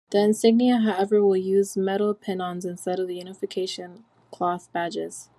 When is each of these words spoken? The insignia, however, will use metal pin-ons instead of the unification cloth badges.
The 0.09 0.17
insignia, 0.17 0.77
however, 0.79 1.23
will 1.23 1.37
use 1.37 1.77
metal 1.77 2.15
pin-ons 2.15 2.65
instead 2.65 2.99
of 2.99 3.07
the 3.07 3.15
unification 3.17 4.03
cloth 4.31 4.67
badges. 4.73 5.29